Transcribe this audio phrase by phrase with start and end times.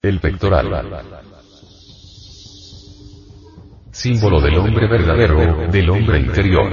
[0.00, 0.70] El pectoral.
[3.90, 6.70] Símbolo del hombre verdadero, del hombre interior.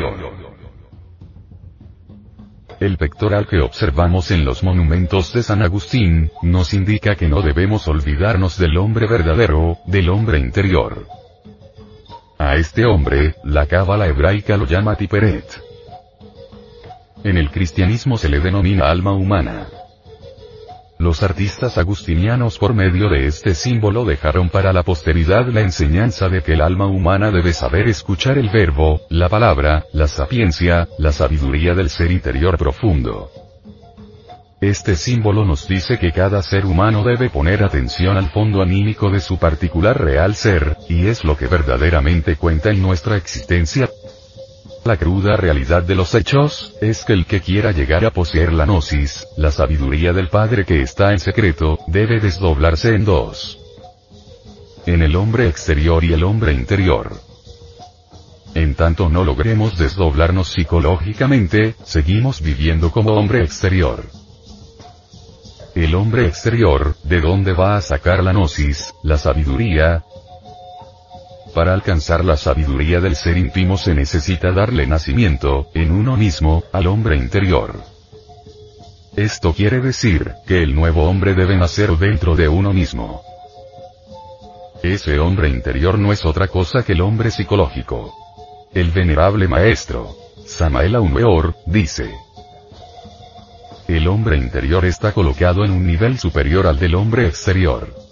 [2.80, 7.88] El pectoral que observamos en los monumentos de San Agustín, nos indica que no debemos
[7.88, 11.08] olvidarnos del hombre verdadero, del hombre interior.
[12.38, 15.64] A este hombre, la cábala hebraica lo llama Tiperet.
[17.24, 19.66] En el cristianismo se le denomina alma humana.
[20.98, 26.42] Los artistas agustinianos por medio de este símbolo dejaron para la posteridad la enseñanza de
[26.42, 31.74] que el alma humana debe saber escuchar el verbo, la palabra, la sapiencia, la sabiduría
[31.74, 33.30] del ser interior profundo.
[34.62, 39.20] Este símbolo nos dice que cada ser humano debe poner atención al fondo anímico de
[39.20, 43.90] su particular real ser, y es lo que verdaderamente cuenta en nuestra existencia,
[44.86, 48.66] la cruda realidad de los hechos, es que el que quiera llegar a poseer la
[48.66, 53.58] gnosis, la sabiduría del Padre que está en secreto, debe desdoblarse en dos.
[54.86, 57.20] En el hombre exterior y el hombre interior.
[58.54, 64.04] En tanto no logremos desdoblarnos psicológicamente, seguimos viviendo como hombre exterior.
[65.74, 70.04] El hombre exterior, ¿de dónde va a sacar la gnosis, la sabiduría,
[71.56, 76.86] para alcanzar la sabiduría del ser íntimo se necesita darle nacimiento, en uno mismo, al
[76.86, 77.82] hombre interior.
[79.16, 83.24] Esto quiere decir, que el nuevo hombre debe nacer dentro de uno mismo.
[84.84, 88.14] Ese hombre interior no es otra cosa que el hombre psicológico.
[88.74, 90.14] El venerable maestro,
[90.46, 92.12] Samael Aumeor, dice.
[93.88, 98.05] El hombre interior está colocado en un nivel superior al del hombre exterior.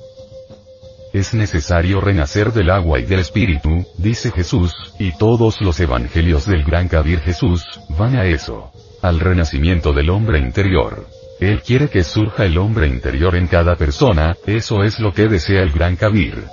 [1.13, 6.63] Es necesario renacer del agua y del espíritu, dice Jesús, y todos los evangelios del
[6.63, 8.71] gran Kabir Jesús, van a eso.
[9.03, 11.07] Al renacimiento del hombre interior.
[11.39, 15.61] Él quiere que surja el hombre interior en cada persona, eso es lo que desea
[15.61, 16.45] el gran Kabir.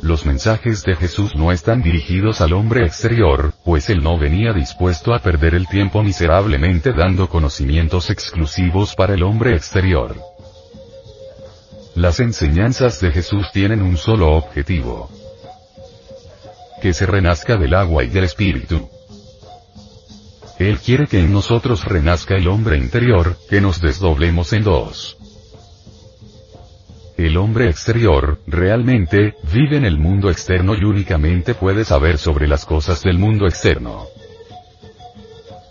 [0.00, 5.14] Los mensajes de Jesús no están dirigidos al hombre exterior, pues él no venía dispuesto
[5.14, 10.16] a perder el tiempo miserablemente dando conocimientos exclusivos para el hombre exterior.
[11.96, 15.08] Las enseñanzas de Jesús tienen un solo objetivo.
[16.82, 18.90] Que se renazca del agua y del espíritu.
[20.58, 25.16] Él quiere que en nosotros renazca el hombre interior, que nos desdoblemos en dos.
[27.16, 32.66] El hombre exterior, realmente, vive en el mundo externo y únicamente puede saber sobre las
[32.66, 34.04] cosas del mundo externo.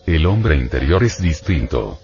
[0.08, 2.00] El hombre interior es distinto.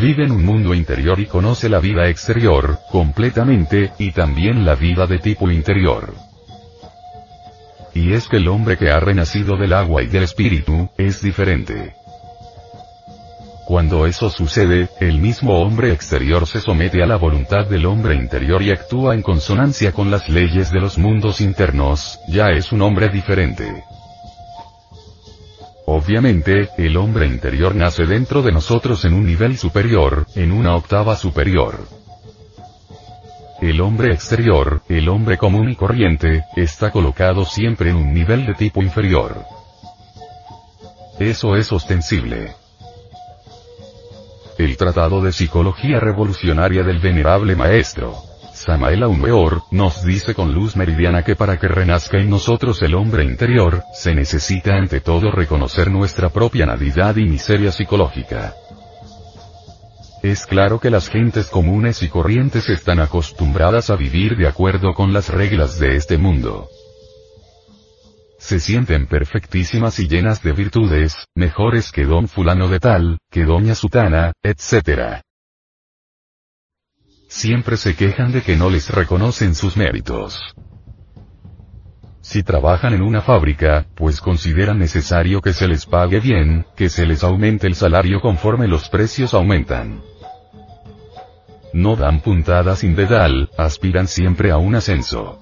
[0.00, 5.06] Vive en un mundo interior y conoce la vida exterior, completamente, y también la vida
[5.06, 6.12] de tipo interior.
[7.94, 11.94] Y es que el hombre que ha renacido del agua y del espíritu, es diferente.
[13.66, 18.62] Cuando eso sucede, el mismo hombre exterior se somete a la voluntad del hombre interior
[18.62, 23.08] y actúa en consonancia con las leyes de los mundos internos, ya es un hombre
[23.08, 23.82] diferente.
[25.88, 31.14] Obviamente, el hombre interior nace dentro de nosotros en un nivel superior, en una octava
[31.14, 31.86] superior.
[33.62, 38.54] El hombre exterior, el hombre común y corriente, está colocado siempre en un nivel de
[38.54, 39.44] tipo inferior.
[41.20, 42.52] Eso es ostensible.
[44.58, 48.16] El Tratado de Psicología Revolucionaria del Venerable Maestro,
[48.66, 53.22] Samael Aumeor, nos dice con luz meridiana que para que renazca en nosotros el hombre
[53.22, 58.54] interior, se necesita ante todo reconocer nuestra propia nadidad y miseria psicológica.
[60.24, 65.12] Es claro que las gentes comunes y corrientes están acostumbradas a vivir de acuerdo con
[65.12, 66.68] las reglas de este mundo.
[68.40, 73.76] Se sienten perfectísimas y llenas de virtudes, mejores que don fulano de tal, que doña
[73.76, 75.22] sutana, etc
[77.28, 80.40] siempre se quejan de que no les reconocen sus méritos.
[82.20, 87.06] Si trabajan en una fábrica, pues consideran necesario que se les pague bien, que se
[87.06, 90.02] les aumente el salario conforme los precios aumentan.
[91.72, 95.38] No dan puntada sin dedal, aspiran siempre a un ascenso.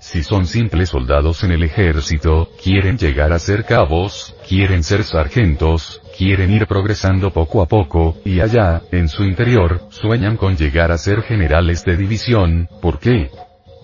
[0.00, 6.01] Si son simples soldados en el ejército, quieren llegar a ser cabos, quieren ser sargentos,
[6.16, 10.98] quieren ir progresando poco a poco, y allá, en su interior, sueñan con llegar a
[10.98, 13.30] ser generales de división, ¿por qué?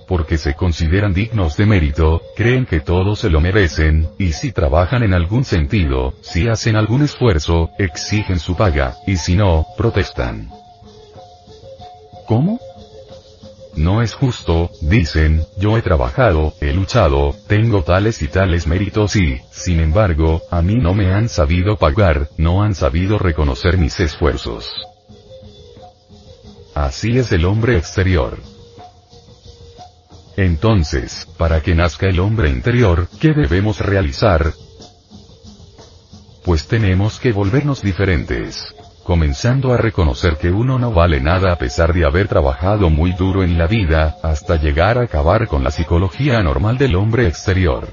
[0.06, 5.02] Porque se consideran dignos de mérito, creen que todos se lo merecen, y si trabajan
[5.02, 10.50] en algún sentido, si hacen algún esfuerzo, exigen su paga, y si no, protestan.
[12.26, 12.60] ¿Cómo?
[13.74, 19.40] No es justo, dicen, yo he trabajado, he luchado, tengo tales y tales méritos y,
[19.50, 24.68] sin embargo, a mí no me han sabido pagar, no han sabido reconocer mis esfuerzos.
[26.74, 28.38] así es el hombre exterior.
[30.36, 34.52] Entonces, para que nazca el hombre interior, ¿qué debemos realizar?
[36.44, 38.74] Pues tenemos que volvernos diferentes.
[39.08, 43.42] Comenzando a reconocer que uno no vale nada a pesar de haber trabajado muy duro
[43.42, 47.88] en la vida, hasta llegar a acabar con la psicología anormal del hombre exterior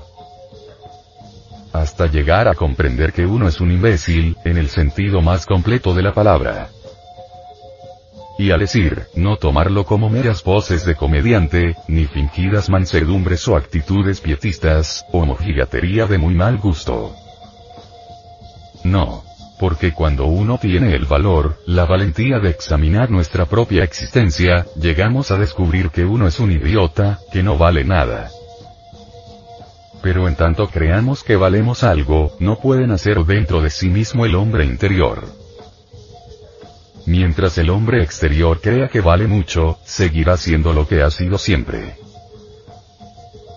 [1.72, 6.04] hasta llegar a comprender que uno es un imbécil, en el sentido más completo de
[6.04, 6.70] la palabra.
[8.38, 14.20] Y al decir, no tomarlo como meras voces de comediante, ni fingidas mansedumbres o actitudes
[14.22, 17.14] pietistas, o mojigatería de muy mal gusto.
[18.84, 19.25] No.
[19.60, 25.38] Porque cuando uno tiene el valor, la valentía de examinar nuestra propia existencia, llegamos a
[25.38, 28.30] descubrir que uno es un idiota, que no vale nada
[30.06, 34.36] pero en tanto creamos que valemos algo, no puede nacer dentro de sí mismo el
[34.36, 35.24] hombre interior.
[37.08, 42.05] Mientras el hombre exterior crea que vale mucho, seguirá siendo lo que ha sido siempre.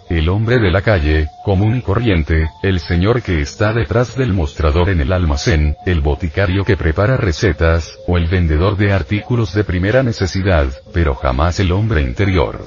[0.08, 4.88] El hombre de la calle, común y corriente, el señor que está detrás del mostrador
[4.88, 10.02] en el almacén, el boticario que prepara recetas, o el vendedor de artículos de primera
[10.02, 12.66] necesidad, pero jamás el hombre interior.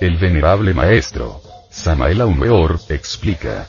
[0.00, 1.40] El venerable maestro,
[1.70, 3.68] Samael Aumeor, explica.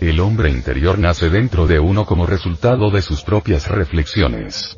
[0.00, 4.76] El hombre interior nace dentro de uno como resultado de sus propias reflexiones.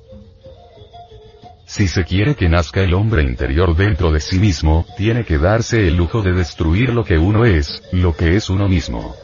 [1.66, 5.88] Si se quiere que nazca el hombre interior dentro de sí mismo, tiene que darse
[5.88, 9.16] el lujo de destruir lo que uno es, lo que es uno mismo.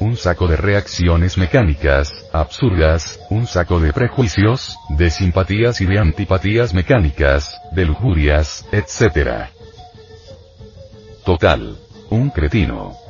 [0.00, 6.72] Un saco de reacciones mecánicas, absurdas, un saco de prejuicios, de simpatías y de antipatías
[6.72, 9.50] mecánicas, de lujurias, etc.
[11.26, 11.76] Total.
[12.08, 13.09] Un cretino.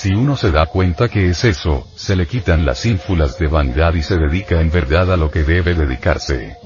[0.00, 3.92] Si uno se da cuenta que es eso, se le quitan las ínfulas de vanidad
[3.92, 6.56] y se dedica en verdad a lo que debe dedicarse.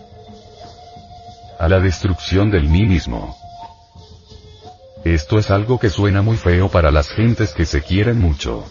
[1.59, 3.37] A la destrucción del mí mismo.
[5.05, 8.65] Esto es algo que suena muy feo para las gentes que se quieren mucho.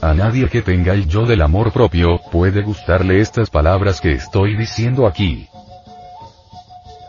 [0.00, 4.56] A nadie que tenga el yo del amor propio, puede gustarle estas palabras que estoy
[4.56, 5.46] diciendo aquí.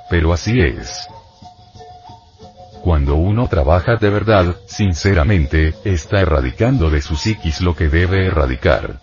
[0.08, 1.10] Pero así es.
[3.00, 9.00] Cuando uno trabaja de verdad, sinceramente, está erradicando de su psiquis lo que debe erradicar.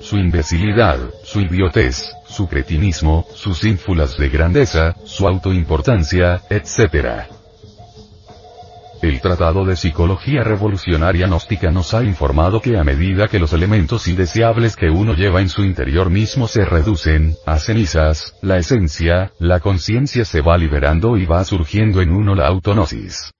[0.00, 7.39] Su imbecilidad, su idiotez, su cretinismo, sus ínfulas de grandeza, su autoimportancia, etc.
[9.02, 14.06] El Tratado de Psicología Revolucionaria Gnóstica nos ha informado que a medida que los elementos
[14.08, 19.60] indeseables que uno lleva en su interior mismo se reducen, a cenizas, la esencia, la
[19.60, 23.32] conciencia se va liberando y va surgiendo en uno la autonosis.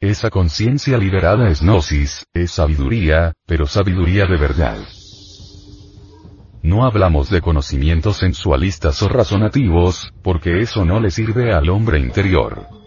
[0.00, 4.78] Esa conciencia liberada es gnosis, es sabiduría, pero sabiduría de verdad.
[6.62, 12.79] No hablamos de conocimientos sensualistas o razonativos, porque eso no le sirve al hombre interior.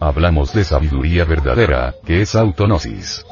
[0.00, 3.24] Hablamos de sabiduría verdadera, que es autonosis.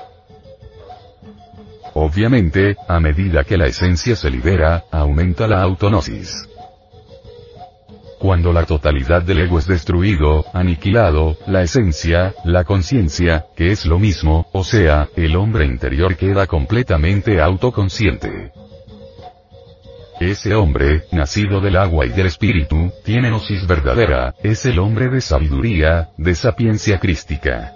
[1.95, 6.47] Obviamente, a medida que la esencia se libera, aumenta la autonosis.
[8.19, 13.99] Cuando la totalidad del ego es destruido, aniquilado, la esencia, la conciencia, que es lo
[13.99, 18.53] mismo, o sea, el hombre interior queda completamente autoconsciente.
[20.21, 25.21] Ese hombre, nacido del agua y del espíritu, tiene gnosis verdadera, es el hombre de
[25.21, 27.73] sabiduría, de sapiencia crística.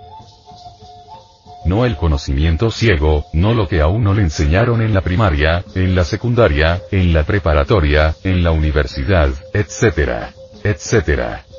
[1.65, 5.95] No el conocimiento ciego, no lo que a uno le enseñaron en la primaria, en
[5.95, 10.33] la secundaria, en la preparatoria, en la universidad, etc.
[10.65, 11.52] etc.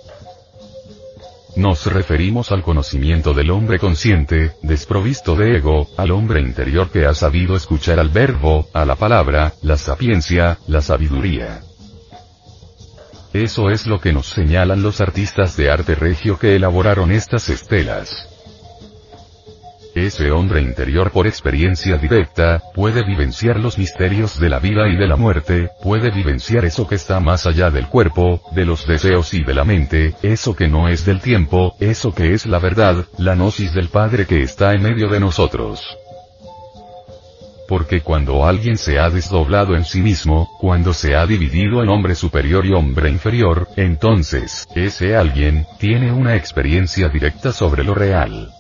[1.55, 7.13] Nos referimos al conocimiento del hombre consciente, desprovisto de ego, al hombre interior que ha
[7.13, 11.61] sabido escuchar al verbo, a la palabra, la sapiencia, la sabiduría.
[13.33, 18.32] Eso es lo que nos señalan los artistas de arte regio que elaboraron estas estelas.
[19.95, 25.05] Ese hombre interior por experiencia directa, puede vivenciar los misterios de la vida y de
[25.05, 29.43] la muerte, puede vivenciar eso que está más allá del cuerpo, de los deseos y
[29.43, 33.35] de la mente, eso que no es del tiempo, eso que es la verdad, la
[33.35, 35.95] gnosis del Padre que está en medio de nosotros.
[37.67, 42.15] Porque cuando alguien se ha desdoblado en sí mismo, cuando se ha dividido en hombre
[42.15, 48.51] superior y hombre inferior, entonces, ese alguien, tiene una experiencia directa sobre lo real.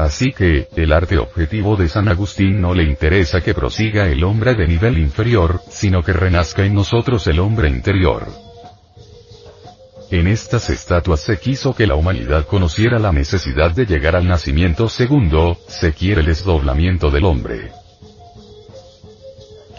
[0.00, 4.54] Así que, el arte objetivo de San Agustín no le interesa que prosiga el hombre
[4.54, 8.26] de nivel inferior, sino que renazca en nosotros el hombre interior.
[10.10, 14.88] En estas estatuas se quiso que la humanidad conociera la necesidad de llegar al nacimiento
[14.88, 17.70] segundo, se quiere el desdoblamiento del hombre.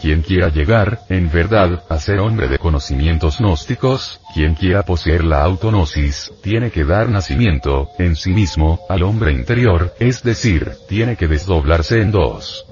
[0.02, 5.44] Quien quiera llegar, en verdad, a ser hombre de conocimientos gnósticos, quien quiera poseer la
[5.44, 11.28] autonosis, tiene que dar nacimiento, en sí mismo, al hombre interior, es decir, tiene que
[11.28, 12.66] desdoblarse en dos.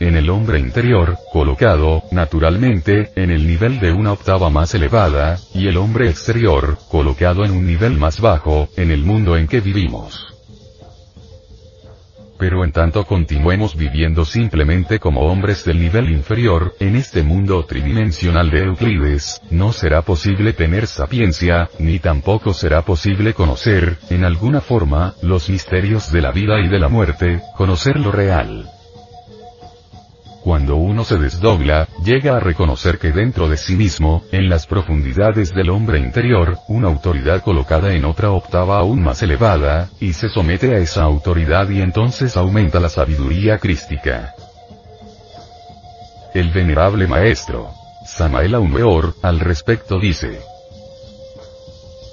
[0.00, 5.68] En el hombre interior, colocado, naturalmente, en el nivel de una octava más elevada, y
[5.68, 10.37] el hombre exterior, colocado en un nivel más bajo, en el mundo en que vivimos
[12.38, 18.50] pero en tanto continuemos viviendo simplemente como hombres del nivel inferior, en este mundo tridimensional
[18.50, 25.14] de Euclides, no será posible tener sapiencia, ni tampoco será posible conocer, en alguna forma,
[25.22, 28.77] los misterios de la vida y de la muerte, conocer lo real.
[30.42, 35.52] Cuando uno se desdobla, llega a reconocer que dentro de sí mismo, en las profundidades
[35.52, 40.74] del hombre interior, una autoridad colocada en otra octava aún más elevada, y se somete
[40.74, 44.34] a esa autoridad y entonces aumenta la sabiduría crística.
[46.34, 47.70] El venerable maestro,
[48.06, 50.40] Samael Aumeor, al respecto dice,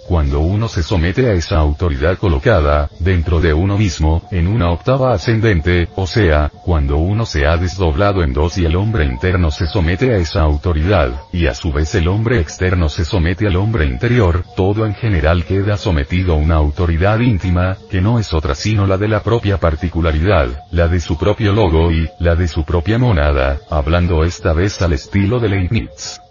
[0.07, 5.13] cuando uno se somete a esa autoridad colocada, dentro de uno mismo, en una octava
[5.13, 9.67] ascendente, o sea, cuando uno se ha desdoblado en dos y el hombre interno se
[9.67, 13.85] somete a esa autoridad, y a su vez el hombre externo se somete al hombre
[13.85, 18.88] interior, todo en general queda sometido a una autoridad íntima, que no es otra sino
[18.88, 22.97] la de la propia particularidad, la de su propio logo y, la de su propia
[22.97, 26.21] monada, hablando esta vez al estilo de Leibniz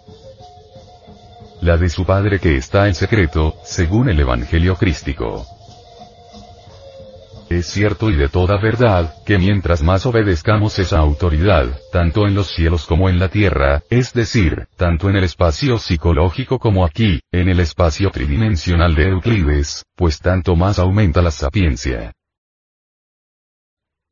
[1.65, 5.45] la de su Padre que está en secreto, según el Evangelio crístico.
[7.49, 12.47] Es cierto y de toda verdad, que mientras más obedezcamos esa autoridad, tanto en los
[12.55, 17.49] cielos como en la tierra, es decir, tanto en el espacio psicológico como aquí, en
[17.49, 22.13] el espacio tridimensional de Euclides, pues tanto más aumenta la sapiencia.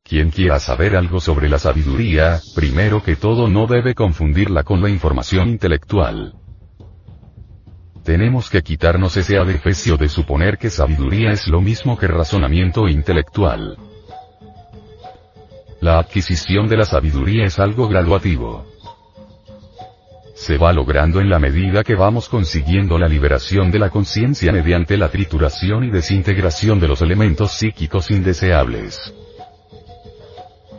[0.04, 4.90] Quien quiera saber algo sobre la sabiduría, primero que todo no debe confundirla con la
[4.90, 6.43] información intelectual.
[8.04, 13.78] Tenemos que quitarnos ese adefesio de suponer que sabiduría es lo mismo que razonamiento intelectual.
[15.80, 18.66] La adquisición de la sabiduría es algo graduativo.
[20.34, 24.98] Se va logrando en la medida que vamos consiguiendo la liberación de la conciencia mediante
[24.98, 29.14] la trituración y desintegración de los elementos psíquicos indeseables.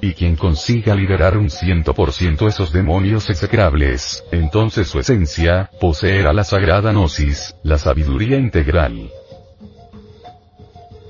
[0.05, 6.31] Y quien consiga liberar un ciento por ciento esos demonios execrables, entonces su esencia, poseerá
[6.31, 9.09] la sagrada gnosis, la sabiduría integral.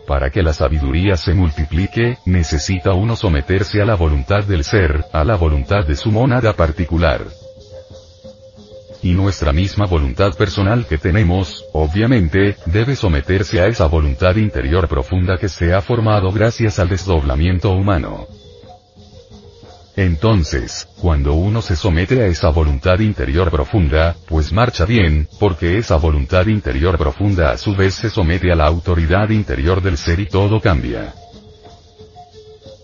[0.08, 5.26] Para que la sabiduría se multiplique, necesita uno someterse a la voluntad del ser, a
[5.26, 7.26] la voluntad de su monada particular
[9.04, 15.38] y nuestra misma voluntad personal que tenemos, obviamente, debe someterse a esa voluntad interior profunda
[15.38, 18.26] que se ha formado gracias al desdoblamiento humano.
[19.98, 25.96] Entonces, cuando uno se somete a esa voluntad interior profunda, pues marcha bien, porque esa
[25.96, 30.26] voluntad interior profunda a su vez se somete a la autoridad interior del ser y
[30.26, 31.14] todo cambia.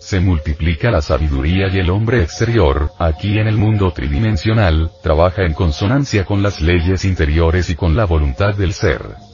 [0.00, 5.52] Se multiplica la sabiduría y el hombre exterior, aquí en el mundo tridimensional, trabaja en
[5.52, 9.31] consonancia con las leyes interiores y con la voluntad del ser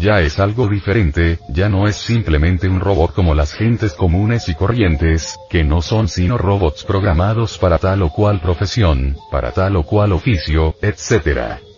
[0.00, 4.54] ya es algo diferente, ya no es simplemente un robot como las gentes comunes y
[4.54, 9.82] corrientes, que no son sino robots programados para tal o cual profesión, para tal o
[9.82, 11.69] cual oficio, etc.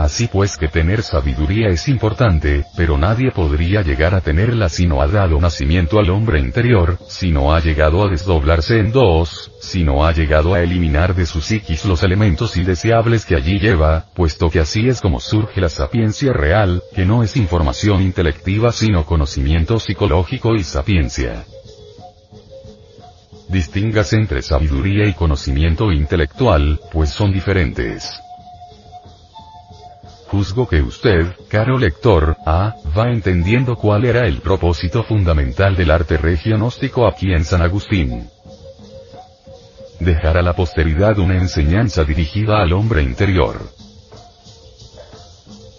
[0.00, 5.02] Así pues que tener sabiduría es importante, pero nadie podría llegar a tenerla si no
[5.02, 9.84] ha dado nacimiento al hombre interior, si no ha llegado a desdoblarse en dos, si
[9.84, 14.48] no ha llegado a eliminar de su psiquis los elementos indeseables que allí lleva, puesto
[14.48, 19.78] que así es como surge la sapiencia real, que no es información intelectiva sino conocimiento
[19.78, 21.44] psicológico y sapiencia.
[23.50, 28.18] Distíngase entre sabiduría y conocimiento intelectual, pues son diferentes.
[30.30, 36.18] Juzgo que usted, caro lector, A, va entendiendo cuál era el propósito fundamental del arte
[36.18, 38.30] regionóstico aquí en San Agustín.
[39.98, 43.60] Dejar a la posteridad una enseñanza dirigida al hombre interior.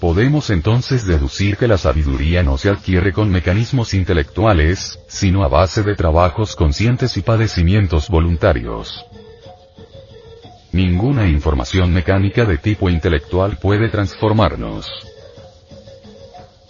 [0.02, 5.82] Podemos entonces deducir que la sabiduría no se adquiere con mecanismos intelectuales, sino a base
[5.82, 9.06] de trabajos conscientes y padecimientos voluntarios.
[10.74, 14.90] Ninguna información mecánica de tipo intelectual puede transformarnos.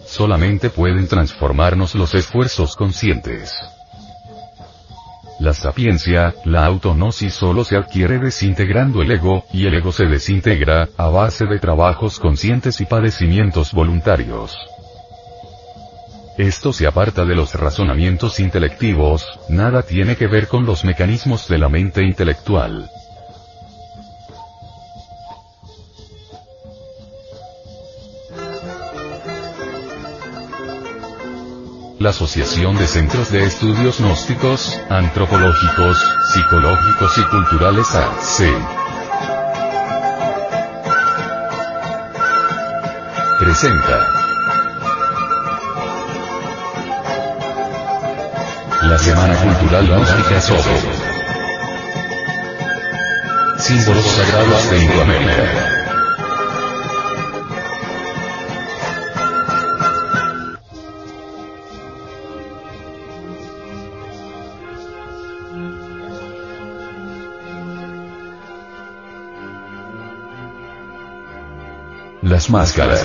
[0.04, 3.54] Solamente pueden transformarnos los esfuerzos conscientes.
[5.38, 10.88] La sapiencia, la autonosis solo se adquiere desintegrando el ego, y el ego se desintegra,
[10.96, 14.56] a base de trabajos conscientes y padecimientos voluntarios.
[16.38, 21.58] Esto se aparta de los razonamientos intelectivos, nada tiene que ver con los mecanismos de
[21.58, 22.90] la mente intelectual.
[32.02, 35.96] La Asociación de Centros de Estudios Gnósticos, Antropológicos,
[36.32, 38.52] Psicológicos y Culturales AC.
[43.38, 43.98] Presenta.
[48.82, 50.60] La Semana Cultural Gnóstica Sopo.
[53.58, 55.81] Símbolos sagrados de Indoamérica.
[72.32, 73.04] Las máscaras.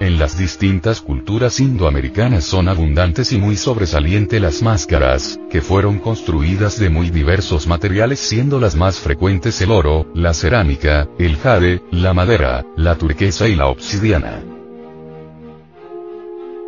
[0.00, 6.78] En las distintas culturas indoamericanas son abundantes y muy sobresaliente las máscaras, que fueron construidas
[6.78, 12.12] de muy diversos materiales siendo las más frecuentes el oro, la cerámica, el jade, la
[12.12, 14.55] madera, la turquesa y la obsidiana.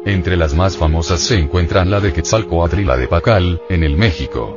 [0.09, 3.99] Entre las más famosas se encuentran la de Quetzalcoatl y la de Pacal, en el
[3.99, 4.57] México.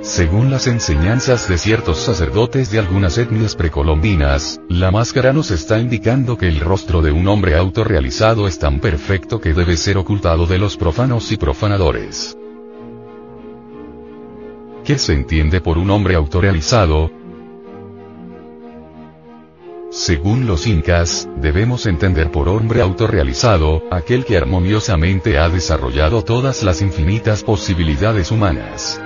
[0.00, 6.38] Según las enseñanzas de ciertos sacerdotes de algunas etnias precolombinas, la máscara nos está indicando
[6.38, 10.56] que el rostro de un hombre autorrealizado es tan perfecto que debe ser ocultado de
[10.56, 12.38] los profanos y profanadores.
[14.82, 17.10] ¿Qué se entiende por un hombre autorrealizado?
[19.92, 26.80] Según los incas, debemos entender por hombre autorrealizado, aquel que armoniosamente ha desarrollado todas las
[26.80, 28.98] infinitas posibilidades humanas.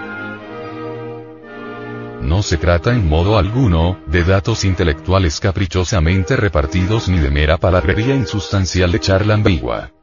[2.22, 8.14] No se trata en modo alguno, de datos intelectuales caprichosamente repartidos ni de mera palabrería
[8.14, 9.95] insustancial de charla ambigua.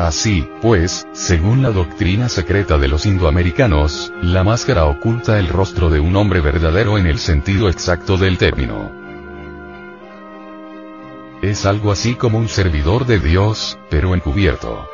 [0.00, 6.00] Así, pues, según la doctrina secreta de los indoamericanos, la máscara oculta el rostro de
[6.00, 8.90] un hombre verdadero en el sentido exacto del término.
[11.42, 14.88] Es algo así como un servidor de Dios, pero encubierto.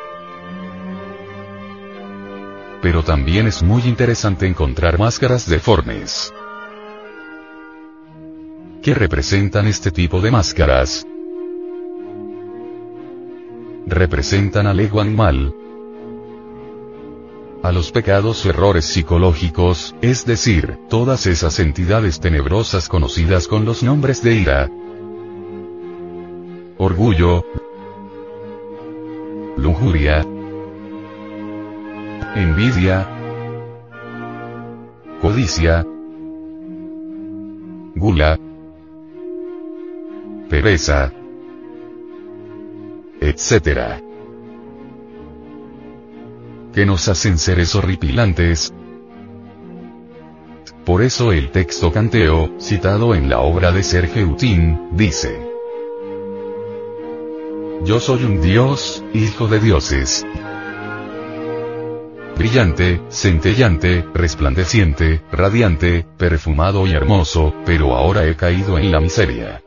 [2.81, 6.33] Pero también es muy interesante encontrar máscaras deformes.
[8.83, 11.07] ¿Qué representan este tipo de máscaras?
[13.87, 15.55] Representan al ego animal,
[17.63, 23.83] a los pecados o errores psicológicos, es decir, todas esas entidades tenebrosas conocidas con los
[23.83, 24.69] nombres de ira,
[26.77, 27.45] orgullo,
[29.57, 30.25] lujuria,
[32.35, 33.07] envidia,
[35.21, 35.85] codicia,
[37.95, 38.37] gula,
[40.49, 41.11] pereza,
[43.27, 44.01] etc.
[46.73, 48.73] Que nos hacen seres horripilantes.
[50.85, 55.47] Por eso el texto canteo, citado en la obra de Sergio Utín, dice.
[57.83, 60.25] Yo soy un dios, hijo de dioses.
[62.37, 69.63] Brillante, centellante, resplandeciente, radiante, perfumado y hermoso, pero ahora he caído en la miseria.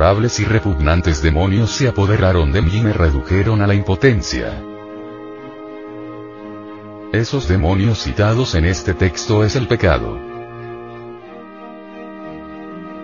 [0.00, 4.64] Y repugnantes demonios se apoderaron de mí y me redujeron a la impotencia.
[7.12, 10.18] Esos demonios citados en este texto es el pecado.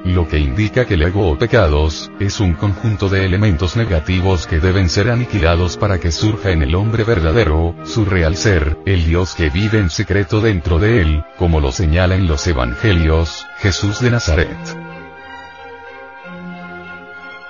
[0.05, 4.59] Lo que indica que el ego o pecados, es un conjunto de elementos negativos que
[4.59, 9.35] deben ser aniquilados para que surja en el hombre verdadero, su real ser, el Dios
[9.35, 14.11] que vive en secreto dentro de él, como lo señala en los Evangelios, Jesús de
[14.13, 14.86] Nazaret.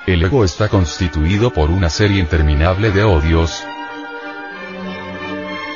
[0.07, 3.65] El ego está constituido por una serie interminable de odios,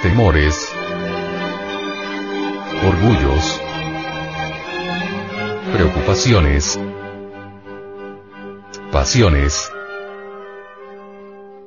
[0.02, 0.72] temores,
[2.86, 3.60] orgullos,
[5.72, 6.78] preocupaciones,
[8.92, 9.68] pasiones,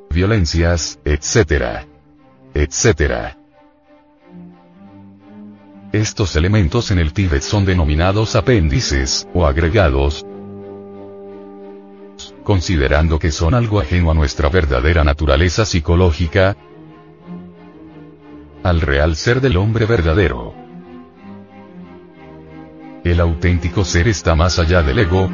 [0.10, 1.86] violencias, etc.
[2.54, 3.36] etc.
[5.92, 10.26] Estos elementos en el Tíbet son denominados apéndices, o agregados,
[12.44, 16.56] considerando que son algo ajeno a nuestra verdadera naturaleza psicológica,
[18.64, 20.54] al real ser del hombre verdadero.
[23.04, 25.30] El auténtico ser está más allá del ego,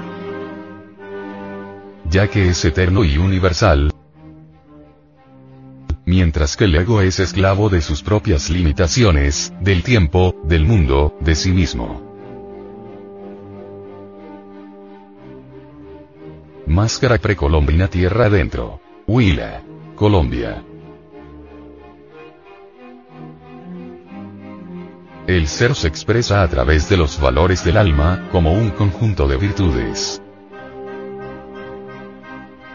[2.09, 3.91] ya que es eterno y universal,
[6.05, 11.35] mientras que el ego es esclavo de sus propias limitaciones, del tiempo, del mundo, de
[11.35, 12.08] sí mismo.
[16.79, 18.79] Máscara precolombina tierra adentro.
[19.05, 19.61] Huila.
[19.97, 20.63] Colombia.
[25.27, 29.35] El ser se expresa a través de los valores del alma, como un conjunto de
[29.35, 30.21] virtudes.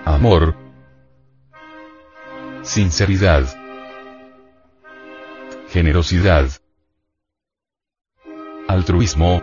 [0.05, 0.55] Amor,
[2.61, 3.47] sinceridad,
[5.71, 6.51] generosidad,
[8.69, 9.43] altruismo,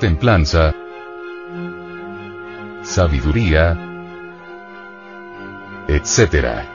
[0.00, 0.74] templanza,
[2.90, 3.78] sabiduría,
[5.86, 6.66] etc.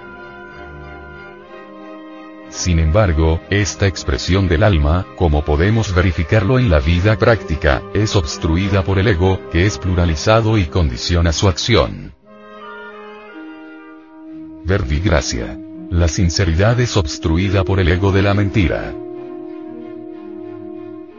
[2.49, 8.82] Sin embargo, esta expresión del alma, como podemos verificarlo en la vida práctica, es obstruida
[8.86, 12.13] por el ego, que es pluralizado y condiciona su acción.
[14.63, 15.60] Verbigracia.
[15.89, 18.93] La sinceridad es obstruida por el ego de la mentira.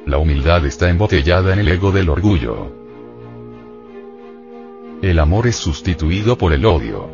[0.07, 2.86] La humildad está embotellada en el ego del orgullo.
[5.03, 7.11] El amor es sustituido por el odio.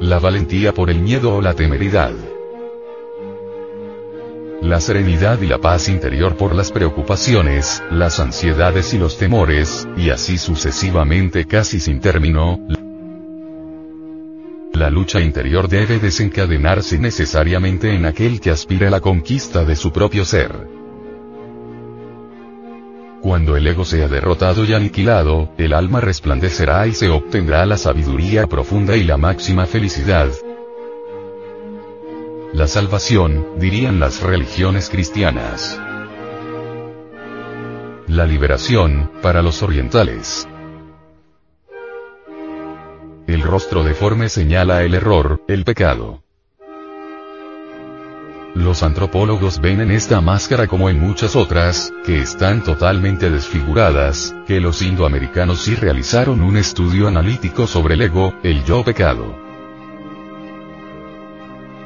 [0.00, 2.12] La valentía por el miedo o la temeridad.
[4.60, 10.10] La serenidad y la paz interior por las preocupaciones, las ansiedades y los temores, y
[10.10, 12.58] así sucesivamente casi sin término,
[14.74, 19.92] la lucha interior debe desencadenarse necesariamente en aquel que aspira a la conquista de su
[19.92, 20.83] propio ser.
[23.24, 28.46] Cuando el ego sea derrotado y aniquilado, el alma resplandecerá y se obtendrá la sabiduría
[28.46, 30.28] profunda y la máxima felicidad.
[32.52, 35.80] La salvación, dirían las religiones cristianas.
[38.08, 40.46] La liberación, para los orientales.
[43.26, 46.23] El rostro deforme señala el error, el pecado.
[48.54, 54.60] Los antropólogos ven en esta máscara como en muchas otras, que están totalmente desfiguradas, que
[54.60, 59.36] los indoamericanos sí realizaron un estudio analítico sobre el ego, el yo pecado.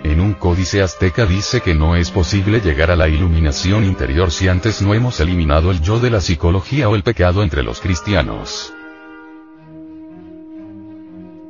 [0.04, 4.48] En un códice azteca dice que no es posible llegar a la iluminación interior si
[4.48, 8.74] antes no hemos eliminado el yo de la psicología o el pecado entre los cristianos.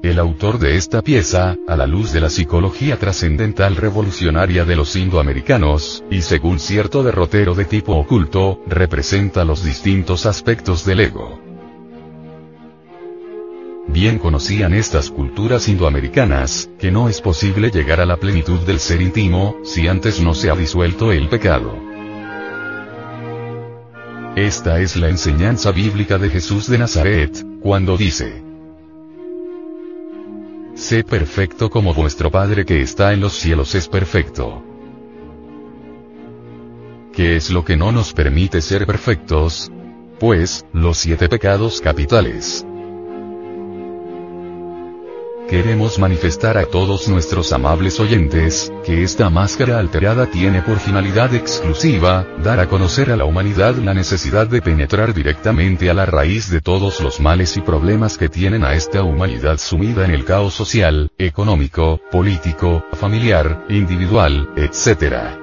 [0.01, 4.95] El autor de esta pieza, a la luz de la psicología trascendental revolucionaria de los
[4.95, 11.41] indoamericanos, y según cierto derrotero de tipo oculto, representa los distintos aspectos del ego.
[13.89, 19.03] Bien conocían estas culturas indoamericanas, que no es posible llegar a la plenitud del ser
[19.03, 21.75] íntimo, si antes no se ha disuelto el pecado.
[24.37, 28.48] Esta es la enseñanza bíblica de Jesús de Nazaret, cuando dice,
[30.79, 34.63] Sé perfecto como vuestro Padre que está en los cielos es perfecto.
[37.13, 39.73] ¿Qué es lo que no nos permite ser perfectos?
[40.21, 42.65] Pues, los siete pecados capitales.
[45.49, 52.27] Queremos manifestar a todos nuestros amables oyentes, que esta máscara alterada tiene por finalidad exclusiva,
[52.45, 56.61] dar a conocer a la humanidad la necesidad de penetrar directamente a la raíz de
[56.61, 61.11] todos los males y problemas que tienen a esta humanidad sumida en el caos social,
[61.17, 65.39] económico, político, familiar, individual, etc.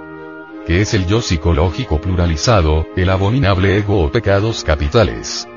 [0.67, 5.47] Que es el yo psicológico pluralizado, el abominable ego o pecados capitales.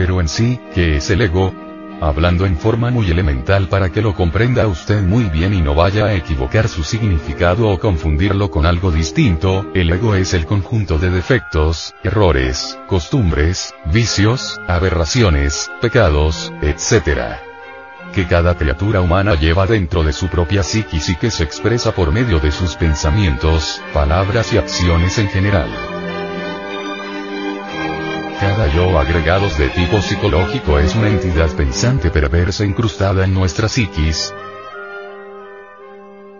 [0.00, 1.52] Pero en sí, ¿qué es el ego?
[2.00, 6.06] Hablando en forma muy elemental para que lo comprenda usted muy bien y no vaya
[6.06, 11.10] a equivocar su significado o confundirlo con algo distinto, el ego es el conjunto de
[11.10, 17.36] defectos, errores, costumbres, vicios, aberraciones, pecados, etc.
[18.14, 22.10] que cada criatura humana lleva dentro de su propia psiquis y que se expresa por
[22.10, 25.99] medio de sus pensamientos, palabras y acciones en general.
[28.40, 34.32] Cada yo agregados de tipo psicológico es una entidad pensante perversa incrustada en nuestra psiquis.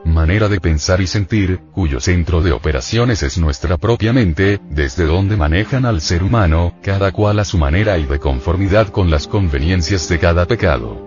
[0.06, 5.36] Manera de pensar y sentir, cuyo centro de operaciones es nuestra propia mente, desde donde
[5.36, 10.08] manejan al ser humano, cada cual a su manera y de conformidad con las conveniencias
[10.08, 11.06] de cada pecado.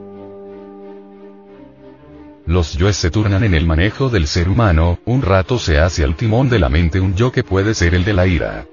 [2.46, 6.16] Los yoes se turnan en el manejo del ser humano, un rato se hace al
[6.16, 8.68] timón de la mente un yo que puede ser el de la ira.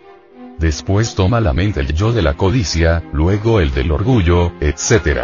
[0.60, 5.22] Después toma la mente el yo de la codicia, luego el del orgullo, etc.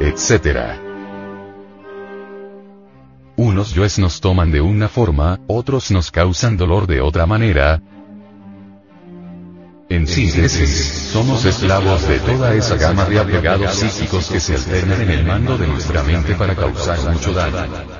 [0.00, 0.58] etc.
[3.38, 7.80] Algunos yoes nos toman de una forma, otros nos causan dolor de otra manera.
[9.88, 15.10] En síntesis, somos esclavos de toda esa gama de apegados psíquicos que se alternan en
[15.10, 17.99] el mando de nuestra mente para causar mucho daño.